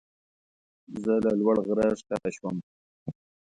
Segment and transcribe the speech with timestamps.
[1.01, 2.55] زه له لوړ غره ښکته شوم.